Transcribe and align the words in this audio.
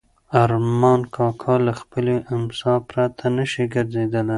ارمان 0.41 0.99
کاکا 1.15 1.53
له 1.67 1.73
خپلې 1.81 2.15
امسا 2.35 2.73
پرته 2.89 3.23
نه 3.37 3.45
شي 3.51 3.63
ګرځېدلی. 3.73 4.29